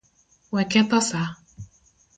[0.53, 1.29] Wek ketho saa.